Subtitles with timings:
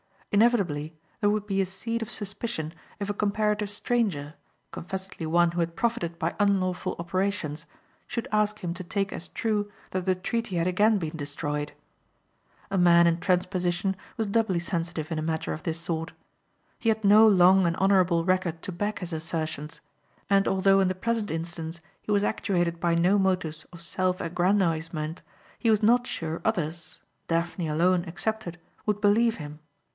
[0.31, 4.33] Inevitably there would be a seed of suspicion if a comparative stranger,
[4.71, 7.67] confessedly one who had profited by unlawful operations,
[8.07, 11.73] should ask him to take as true that the treaty had again been destroyed.
[12.71, 16.13] A man in Trent's position was doubly sensitive in a matter of this sort.
[16.79, 19.81] He had no long and honorable record to back his assertions;
[20.29, 25.21] and although in the present instance he was actuated by no motives of self aggrandizement
[25.59, 28.57] he was not sure others Daphne alone excepted
[28.87, 29.59] would believe him.